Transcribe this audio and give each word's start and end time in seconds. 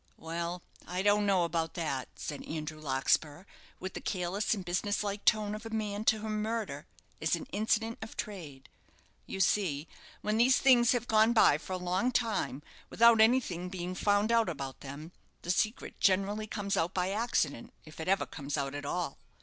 "Well, 0.17 0.63
I 0.87 1.03
don't 1.03 1.27
know 1.27 1.43
about 1.45 1.75
that," 1.75 2.07
said 2.15 2.43
Andrew 2.47 2.79
Larkspur, 2.79 3.45
with 3.79 3.93
the 3.93 4.01
careless 4.01 4.51
and 4.55 4.65
business 4.65 5.03
like 5.03 5.23
tone 5.25 5.53
of 5.53 5.63
a 5.63 5.69
man 5.69 6.05
to 6.05 6.17
whom 6.21 6.25
a 6.33 6.37
murder 6.37 6.87
is 7.19 7.35
an 7.35 7.45
incident 7.51 7.99
of 8.01 8.17
trade. 8.17 8.67
"You 9.27 9.39
see, 9.39 9.87
when 10.21 10.37
these 10.37 10.57
things 10.57 10.93
have 10.93 11.07
gone 11.07 11.33
by 11.33 11.59
for 11.59 11.73
a 11.73 11.77
long 11.77 12.11
time, 12.11 12.63
without 12.89 13.21
anything 13.21 13.69
being 13.69 13.93
found 13.93 14.31
out 14.31 14.49
about 14.49 14.79
them, 14.79 15.11
the 15.43 15.51
secret 15.51 15.99
generally 15.99 16.47
comes 16.47 16.75
out 16.75 16.95
by 16.95 17.11
accident, 17.11 17.71
if 17.85 17.99
it 17.99 18.07
ever 18.07 18.25
comes 18.25 18.57
out 18.57 18.73
at 18.73 18.85
all. 18.87 19.19